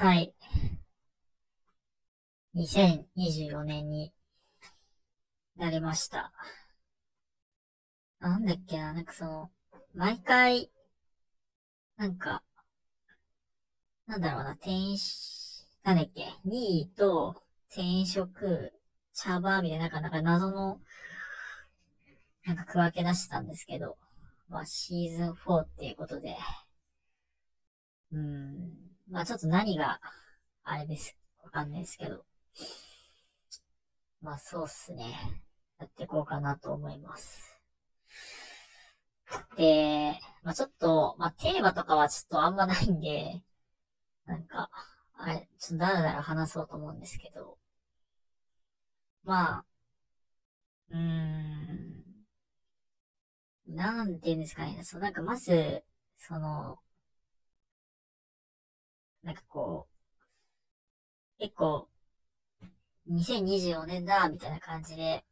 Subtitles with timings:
[0.00, 0.32] はい。
[2.54, 4.14] 2024年に
[5.56, 6.32] なりました。
[8.18, 9.50] なんだっけな、なんかその、
[9.92, 10.70] 毎回、
[11.98, 12.42] なんか、
[14.06, 17.36] なんだろうな、転職なんだっけ、2位と
[17.70, 18.72] 転職、
[19.12, 20.80] 茶葉みたいな、なんか、なか謎の、
[22.46, 23.98] なんか区分け出したんですけど、
[24.48, 26.38] まあシーズン4っていうことで、
[28.12, 30.00] うん、まあちょっと何が、
[30.64, 31.16] あれです。
[31.42, 32.24] わかんないですけど、
[34.22, 35.42] まあそうっすね。
[35.78, 37.54] やっていこうかなと思います。
[39.56, 43.42] で、まあちょっと、まあテーマとかはちょっとあんまないんで、
[44.26, 44.70] なんか、
[45.16, 47.58] あれ、ちょっとだらだら話そうと思うんですけど、
[49.24, 49.64] まあ、
[50.90, 52.04] うーん、
[53.68, 55.82] なんて言うんですかね、そう、なんかまず、
[56.18, 56.78] その、
[59.22, 59.86] なんかこ
[61.38, 61.88] う、結構、
[63.06, 65.24] 2024年だ、みたいな感じで、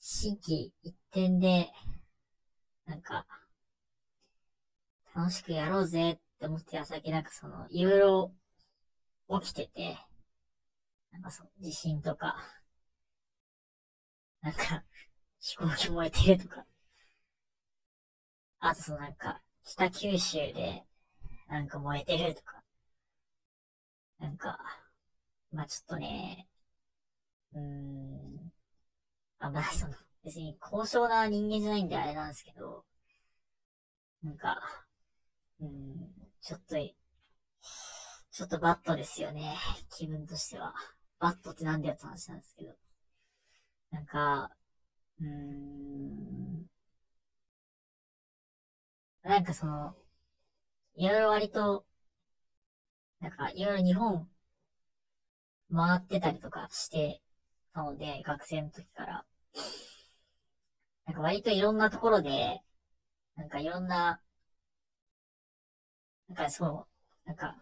[0.00, 1.72] 新規一点で、
[2.86, 3.26] なんか、
[5.14, 8.34] 楽しくやろうぜって思って矢先なんかその、いろいろ
[9.40, 9.96] 起きてて、
[11.12, 12.36] なんかその、地震とか、
[14.42, 14.82] なんか、
[15.40, 16.66] 飛行機燃えてるとか、
[18.58, 20.84] あとそのなんか、北九州で、
[21.48, 22.63] なんか燃えてるとか、
[24.18, 24.58] なんか、
[25.52, 26.48] まあちょっとね、
[27.54, 28.52] うーん、
[29.40, 32.84] あ、まあその、別に高尚な人間じゃないんであれなんですけど、
[34.24, 34.60] なんか、
[35.60, 36.76] うん、ちょっと、
[38.32, 39.56] ちょっとバットですよね。
[39.96, 40.74] 気分としては。
[41.18, 42.74] バットってなんだよって話なんですけど。
[43.90, 44.50] なんか、
[45.20, 46.66] うーん、
[49.24, 49.96] なんかその、
[50.96, 51.84] いろいろ割と、
[53.24, 54.28] なんかいろいろ日本
[55.74, 57.22] 回ってたりとかして
[57.72, 59.24] たので、学生の時から。
[61.06, 62.60] なんか割といろんなところで、
[63.36, 64.20] なんかいろんな、
[66.28, 66.86] なんかそ
[67.24, 67.56] う、なんか、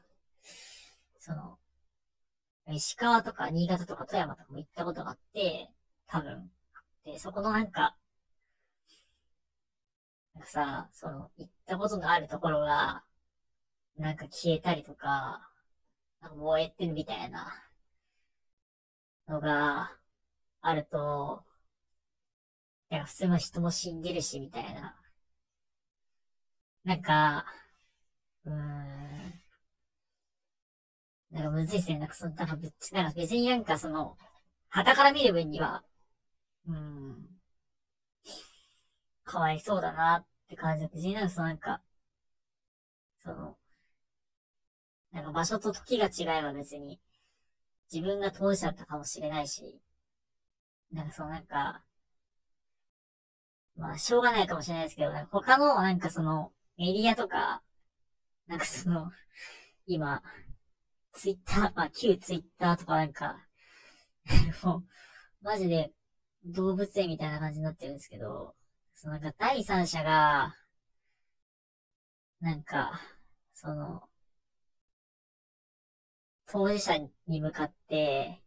[1.21, 1.59] その、
[2.67, 5.71] 石川とか新潟とか富山とかも行ったことがあって、
[6.09, 6.51] 多分。
[7.05, 7.97] で、そこのなんか、
[10.35, 13.05] なんかさ、その、行ったことのあるところが、
[13.97, 15.52] なんか消えたりとか、なんか
[16.31, 17.53] 燃えてるみたいな
[19.27, 19.97] のが
[20.63, 21.45] あると、
[22.93, 24.95] いや、普通の人も死んでるし、みたいな。
[26.85, 27.45] なんか、
[28.45, 29.43] うーん。
[31.33, 31.99] なんかむずいっすね。
[31.99, 34.17] なんかその、なんか別なんか別になんかその、
[34.71, 35.83] 旗から見る分には、
[36.67, 37.29] うーん。
[39.25, 41.81] かわいそうだなって感じで、別になんかそのなんか、
[43.23, 43.57] その、
[45.13, 46.99] なんか場所と時が違えば別に、
[47.93, 49.81] 自分が当事者だったかもしれないし、
[50.93, 51.85] なんかそのなんか、
[53.77, 57.63] まあ、しょうがないかもしれないですけど、他の、なんかその、メディアとか、
[58.47, 59.11] なんかその、
[59.87, 60.23] 今、
[61.13, 63.37] ツイッター、まあ、旧ツイッターとかなんか、
[64.65, 64.85] もう、
[65.43, 65.93] マジで
[66.45, 68.55] 動物園みたいな感じになってるんですけど、
[68.95, 70.55] そのなんか第三者が、
[72.41, 73.01] なんか、
[73.55, 74.03] その、
[76.53, 76.99] 当事者
[77.29, 78.43] に向かって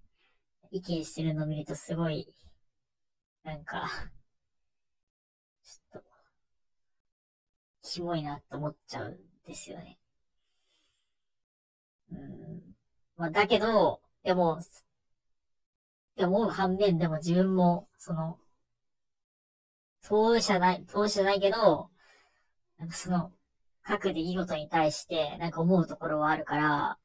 [0.69, 2.31] 意見してるのを見るとすごい、
[3.43, 3.89] なんか、
[5.63, 6.07] ちょっと、
[7.81, 9.17] キモいなって思っちゃうん
[9.47, 9.97] ですよね。
[12.11, 12.75] うん。
[13.17, 14.59] まあ、だけど、でも、
[16.15, 18.37] でも反面でも自分も、その、
[20.03, 21.89] 当事者ない、当事者ないけど、
[22.77, 23.31] なんかその、
[23.83, 26.99] 各出来事に対して、なんか思うところはあるから、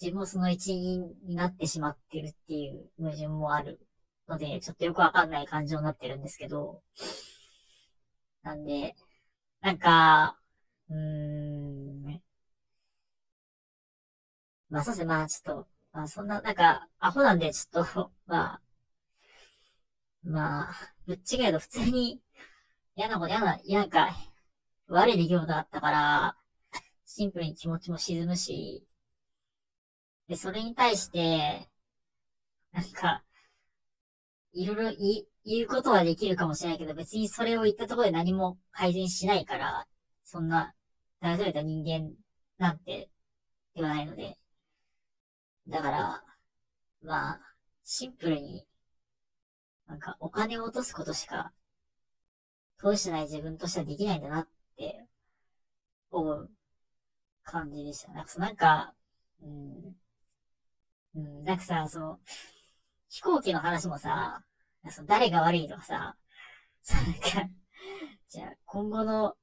[0.00, 3.78] 自分もその一員になってしまってるっていう矛盾もある
[4.28, 6.82] ので、ちょっとよくわかんない感情になってるんですけど、
[8.42, 8.94] なんで、
[9.62, 10.38] なんか、
[10.90, 12.22] うーん、
[14.70, 18.60] まあそうですね、まあちょっと、まあそんな、なんか、アホなんでちょっと、 まあ、
[20.22, 20.74] まあ、
[21.06, 22.20] ぶっちゃけど普通に
[22.96, 24.10] 嫌なこと嫌な、嫌なんか、
[24.88, 26.36] 悪い出来事だったから、
[27.06, 28.86] シンプルに気持ちも沈むし、
[30.28, 31.68] で、それに対して、
[32.72, 33.22] なんか、
[34.52, 39.86] いろいろ言言うことはできるかもしれないけど、別にそれを言ったところで何も改善しないから、
[40.24, 40.74] そんな、
[41.20, 42.12] 大それた人間
[42.58, 43.08] なんて
[43.74, 44.38] ではないので。
[45.68, 46.24] だから、
[47.02, 47.40] まあ、
[47.84, 48.66] シンプルに、
[49.88, 51.52] なんかお金を落とすことしか、
[52.78, 55.06] 通してない自分としてはできないんだなって、
[56.10, 56.50] 思う
[57.44, 58.12] 感じでした。
[58.12, 58.94] なんか、なんか
[59.42, 59.96] うん。
[61.14, 62.20] うん、なんかさ、その、
[63.08, 64.44] 飛行機の話もさ、
[64.90, 66.16] その誰が悪いとかさ、
[66.82, 67.50] さ、なんか、
[68.28, 69.36] じゃあ、今後の、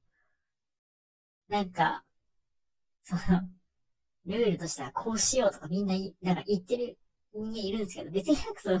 [1.48, 2.04] なんか、
[3.04, 3.48] その、
[4.26, 6.98] ルールとしてはこうしようとかみんな、なんか言ってる
[7.32, 8.80] 人間いるんですけど、別になんかその、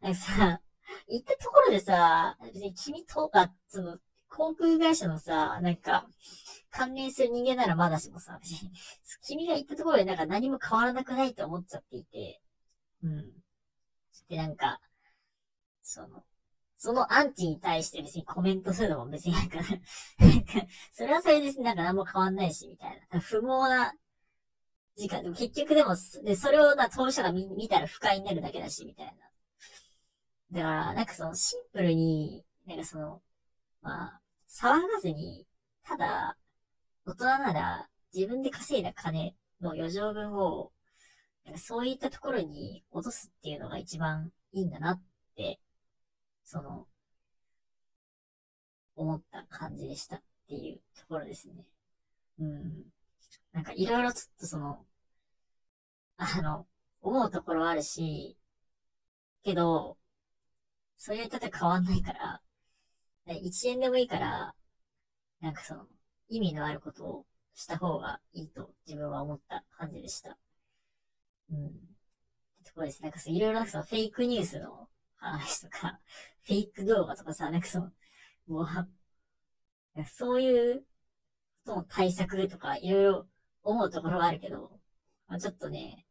[0.00, 0.60] なんかさ、
[1.08, 3.98] 言ったところでさ、別に君とか、その、
[4.34, 6.06] 航空会社のさ、なんか、
[6.70, 8.40] 関連する人間ならまだしもさ、
[9.26, 12.40] 君が言ったところでなんか何も変わらなくないと思っちゃっていて、
[13.02, 13.30] うん。
[14.28, 14.80] で、なんか、
[15.82, 16.24] その、
[16.78, 19.58] そのアンチに対して別にコメントするのも別になんか
[20.92, 23.20] それはそれですなんか何も変わんないし、みたいな。
[23.20, 23.92] 不毛な
[24.96, 25.22] 時間。
[25.22, 25.94] でも結局でも、
[26.24, 29.12] でそれをな、当事者が見見たら不快になるだけだし、みたいな。
[30.52, 33.20] だから、なんかそのシンプルに、なんかその、
[33.82, 34.21] まあ、
[34.52, 35.46] 騒がずに、
[35.82, 36.36] ただ、
[37.06, 40.72] 大人なら自分で稼いだ金の余剰分を、
[41.56, 45.02] そういったところに落とすっていうのが一番いいんだなっ
[45.36, 45.58] て、
[46.44, 46.86] その、
[48.94, 51.54] 思った感じでしたっていうところですね。
[52.38, 52.84] うん。
[53.52, 54.84] なんかいろいろちょっとその、
[56.18, 56.66] あの、
[57.00, 58.36] 思うところあるし、
[59.42, 59.96] けど、
[60.98, 62.42] そういう人って変わんないから、
[63.26, 64.54] 1円でもいいから、
[65.40, 65.86] なんかその、
[66.28, 70.38] 意味のあることをした方がいいと自分は思った感じでした。
[71.50, 71.66] うん。
[71.66, 73.02] ってところです。
[73.02, 76.00] なんかそう、いろいろそのフェイクニュースの話とか、
[76.44, 77.92] フェイク動画とかさ、なんかその、
[78.46, 80.86] もう、そういうこ
[81.66, 83.28] との対策とか、いろいろ
[83.62, 84.80] 思うところはあるけど、
[85.28, 86.06] まあ、ちょっとね、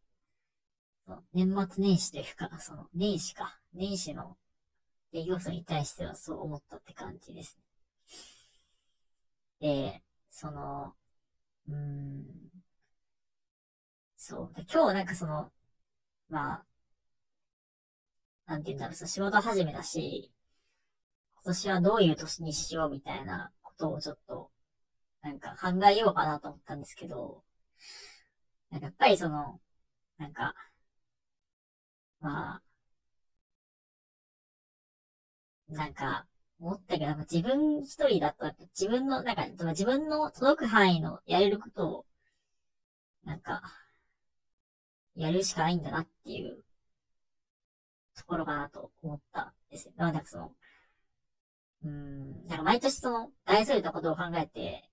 [1.33, 4.37] 年末年始というか、その、年始か、年始の
[5.11, 7.57] 出来事に対してはそう思ったって感じです。
[9.61, 10.93] で、その、
[11.69, 12.25] うん、
[14.15, 14.53] そう。
[14.55, 15.51] で今日なんかその、
[16.29, 16.65] まあ、
[18.45, 20.31] なんて言うんだろう、仕事始めだし、
[21.43, 24.49] 今年はどういう年にしようみたいなことをちょっと、
[25.21, 27.43] なんか考えようかなと思ったんですけど、
[28.71, 29.59] なんかやっぱりその、
[30.17, 30.55] なんか、
[32.21, 32.61] まあ、
[35.71, 36.27] なんか、
[36.59, 38.45] 思ったけど、自分一人だと、
[38.79, 42.05] 自分の、なんか、自分の届く範囲のやれることを、
[43.23, 43.63] なんか、
[45.15, 46.63] やるしかないんだなっていう
[48.15, 49.93] ところかなと思ったですね。
[49.97, 50.55] なんかその、
[51.83, 54.89] うん、なんか毎年その、大それたことを考えて、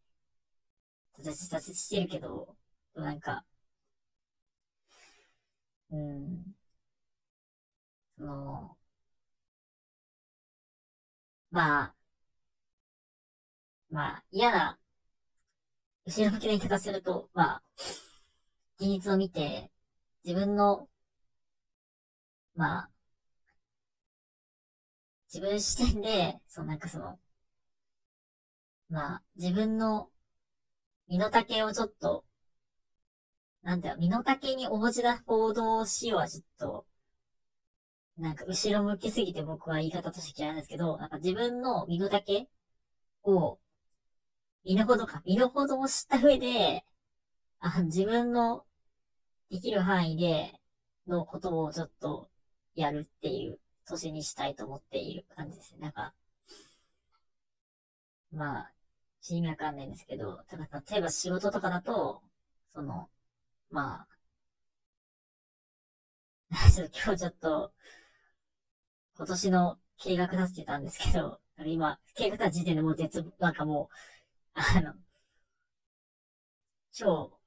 [1.20, 2.56] 挫折してるけど、
[2.94, 3.44] なんか、
[5.90, 6.54] うん、
[8.16, 8.77] その、
[11.50, 11.94] まあ、
[13.90, 14.78] まあ、嫌な、
[16.06, 17.62] 後ろ向きな言い方すると、まあ、
[18.80, 19.70] 現実を見て、
[20.24, 20.88] 自分の、
[22.54, 22.90] まあ、
[25.32, 27.18] 自分視点で、そうなんかその、
[28.90, 30.10] まあ、自分の
[31.08, 32.24] 身の丈をちょっと、
[33.62, 36.86] なんだよ、身の丈に応じた行動をしようはちょっと、
[38.18, 42.48] なんか後ろ向きすぎて僕は言い方として嫌いなんですけど、なんか自分の身の丈
[43.24, 43.58] を、
[44.64, 46.84] 身の程か、身の程を知った上で、
[47.60, 48.64] あ自分の
[49.50, 50.52] できる範囲で
[51.06, 52.28] のことをちょっと
[52.74, 55.80] やるっていう年にしたいと思っている感じですね。
[55.80, 56.14] なんか、
[58.32, 58.72] まあ、
[59.30, 62.22] 意味わかんないんですけど、ただ例えば仕事とかだと、
[62.74, 63.08] その、
[63.70, 64.06] ま
[66.50, 67.72] あ、ちょっと今日ちょっと、
[69.18, 73.90] 今年の計画立ててたんですけど、今、計画立てた時点でもう絶、なんかも
[74.54, 74.94] う、あの、
[76.92, 77.38] 超、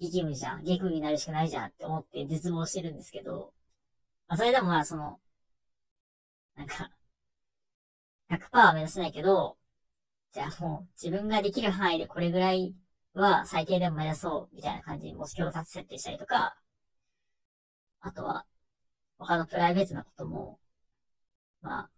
[0.00, 0.62] 激務じゃん。
[0.64, 3.52] 激務になるしかないじゃんって思って絶望してるんですけど、
[4.28, 5.20] まあ、それでもまあ、その、
[6.56, 6.90] なんか、
[8.30, 9.58] 100%は目指せないけど、
[10.32, 12.74] じゃあもう自分ができる範囲でこれぐらい
[13.14, 16.56] は最低でも目指そう、みたいな感じに目標を立て設定したりとか、
[18.00, 18.46] あとは、
[19.18, 20.58] 他のプライベートなことも、
[21.62, 21.88] まあ、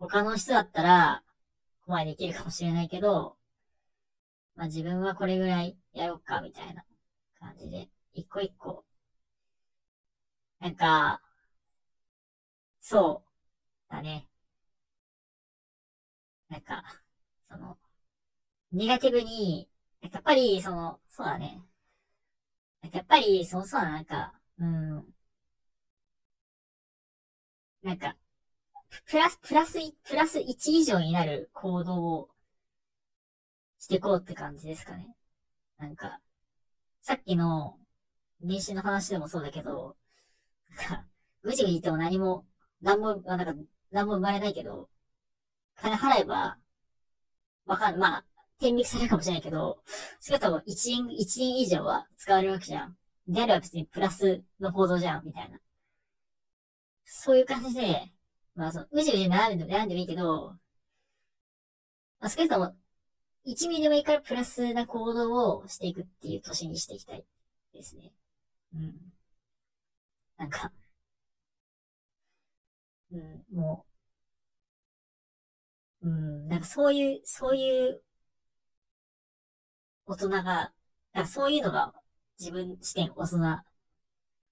[0.00, 1.22] 他の人だったら、
[1.80, 3.36] ここまでできるかもしれないけど、
[4.56, 6.82] まあ自分はこれぐらいやろうか、みたいな
[7.38, 8.84] 感じで、一個一個、
[10.60, 11.20] なんか、
[12.80, 13.22] そ
[13.90, 14.28] う、だね。
[16.48, 16.82] なんか、
[17.50, 17.76] その、
[18.72, 19.68] ネガティブに、
[20.02, 21.62] やっぱり、その、そうだね。
[22.92, 25.12] やっぱり、そうそうだなんか、うん。
[27.82, 28.14] なんか、
[29.06, 32.28] プラス、プラス、プラス1以上になる行動を
[33.78, 35.14] していこうって感じですかね。
[35.78, 36.20] なんか、
[37.02, 37.78] さっきの、
[38.40, 39.96] 年収の話でもそうだけど、
[40.70, 41.06] なんか、
[41.42, 42.46] ぐちぐち言っても何も、
[42.82, 43.54] 何も、なんか、
[43.90, 44.88] 何も生まれないけど、
[45.76, 46.58] 金払えば、
[47.66, 48.24] わかん、まあ、
[48.58, 49.82] 天引されるかもしれないけど、
[50.20, 52.96] 少なくとも1円、1円以上は使われるわけじゃん。
[53.28, 55.60] であれば別にプラスの行動じゃん、みたいな。
[57.04, 58.12] そういう感じで、
[58.58, 60.58] まあ、その、うじうじ悩んでも、悩んでもいいけど、
[62.20, 62.74] まあ、少なくとも、
[63.44, 67.24] 1ミリでもいいからプラスな行動をしていくっていう年にしていきたい
[67.72, 68.12] ですね。
[68.74, 69.12] うん。
[70.38, 70.70] なんか、
[73.10, 73.84] うん、も
[76.02, 78.02] う、うん、なんかそういう、そういう
[80.06, 80.72] 大人が、
[81.12, 81.92] だそういうのが
[82.38, 83.64] 自分視点大人な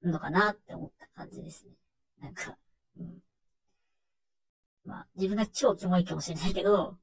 [0.02, 1.72] のかなって思った感じですね。
[2.20, 2.56] なんか、
[2.98, 3.22] うん。
[4.86, 6.96] まあ、自分が超キモいかもしれないけど、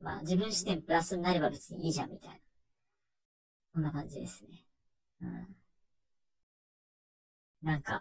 [0.00, 2.36] まあ、自分視点プラスになれば別にいいじゃん、みたいな。
[3.74, 4.64] こんな感じですね。
[5.22, 5.56] うん。
[7.62, 8.00] なんか、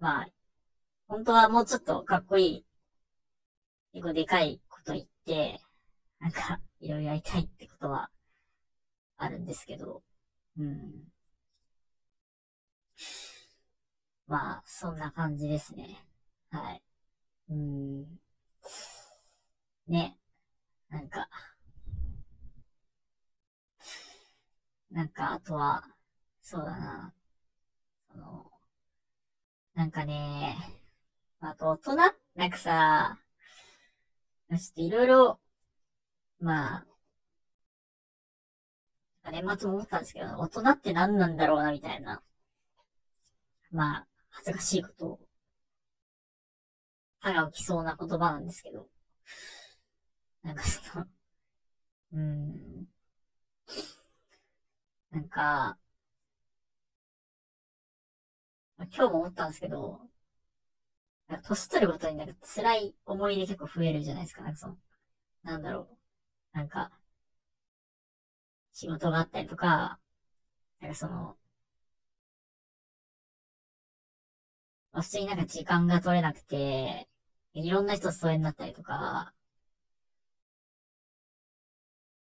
[0.00, 0.28] まあ、
[1.08, 2.66] 本当はもうちょっとかっこいい、
[3.92, 5.60] 結構でかいこと言って、
[6.20, 8.10] なんか、いろいろやりたいってことは、
[9.18, 10.02] あるんですけど、
[10.58, 11.12] うん。
[14.26, 16.02] まあ、そんな感じですね。
[16.50, 16.82] はい。
[17.50, 18.20] うん。
[19.88, 20.16] ね。
[20.90, 21.28] なんか、
[24.90, 25.82] なんか、あとは、
[26.42, 27.12] そうだな。
[28.12, 28.50] その、
[29.74, 30.56] なんかね、
[31.40, 31.96] あと大人
[32.36, 33.18] なんかさ、
[34.50, 35.40] ちょっといろいろ、
[36.40, 36.84] ま
[39.22, 42.22] あ、年末も思ったんですけど、大人って何なんだろうな、みたいな。
[43.70, 45.20] まあ、恥ずかしいことを、
[47.20, 48.86] 歯が浮きそうな言葉なんですけど。
[50.42, 51.06] なんかその、
[52.12, 52.86] うーん。
[55.10, 55.76] なんか、
[58.92, 60.00] 今日も思ったんですけど、
[61.42, 64.42] 年取るごとになんか辛い思い出結構増えるじゃないですか。
[64.42, 64.76] なんかその、
[65.44, 65.88] なんだろ
[66.54, 66.58] う。
[66.58, 66.90] なんか、
[68.72, 69.98] 仕事があったりとか、
[70.80, 71.38] なんかその、
[74.92, 77.08] まあ、普通になんか時間が取れなくて、
[77.54, 79.32] いろんな人と疎遠になったりとか、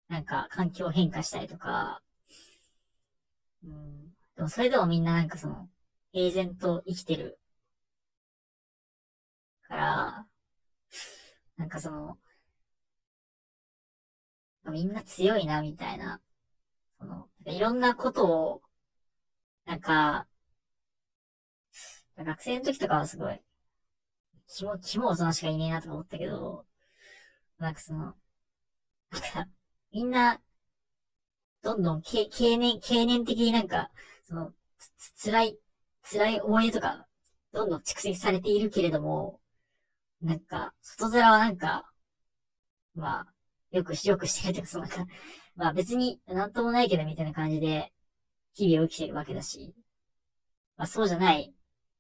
[0.10, 2.02] なんか環境変化したりとか、
[3.64, 4.10] うん。
[4.36, 5.68] でもそれでもみんななんかその、
[6.12, 7.40] 平然と生きてる。
[9.68, 10.26] から、
[11.58, 12.18] なんかその、
[14.72, 16.22] みんな強いな、みたいな。
[17.00, 18.62] その、いろんなことを、
[19.66, 20.28] なんか、
[22.18, 23.42] 学生の時とかはすごい、
[24.50, 26.66] 気も、気も大人しかいねえなとか思ったけど、
[27.60, 28.16] なんかその、
[29.12, 29.48] なんか、
[29.92, 30.42] みんな、
[31.62, 32.28] どんどん、経
[32.58, 33.92] 年、経年的になんか、
[34.24, 34.54] その、
[34.98, 35.60] つ、辛い、
[36.04, 37.08] 辛い思い出とか、
[37.54, 39.40] どんどん蓄積されているけれども、
[40.22, 41.92] なんか、外面はなんか、
[42.96, 43.34] まあ、
[43.72, 45.06] よくし、よくしてるとか、そのなんか、
[45.56, 47.92] まあ別になんともないけどみたいな感じで、
[48.54, 49.74] 日々を生きてるわけだし、
[50.78, 51.54] まあそうじゃない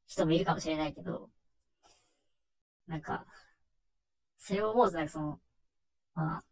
[0.08, 1.30] 人もいるかもしれないけど、
[2.90, 3.26] なんか、
[4.40, 5.40] それを思うとなんかその、
[6.16, 6.44] ま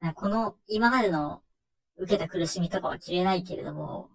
[0.00, 1.42] あ、この今までの
[1.96, 4.10] 受けた苦しみとかは切れないけれども、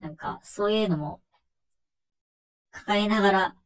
[0.00, 1.20] なんかそういうのも
[2.72, 3.56] 抱えながら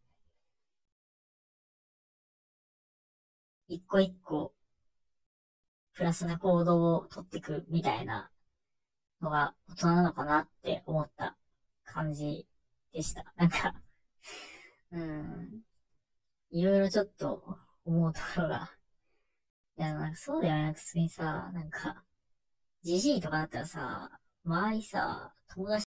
[3.67, 4.55] 一個一個、
[5.95, 8.31] プラスな行動をとっていくみたいな
[9.23, 11.37] のが大人なのかなって思った
[11.85, 12.47] 感じ
[12.93, 13.25] でした。
[13.37, 13.75] なんか
[14.93, 15.63] うん、
[16.51, 18.71] いろいろちょっと思うところが、
[19.77, 20.73] いや、なんかそうだよね。
[20.75, 22.05] 普通にさ、なんか、
[22.83, 25.81] じじいとかだったらさ、周りさ、友達